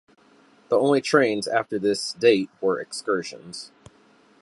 The 0.69 0.79
only 0.79 0.99
trains 0.99 1.47
after 1.47 1.77
this 1.77 2.13
date 2.13 2.49
were 2.59 2.79
excursions. 2.79 3.71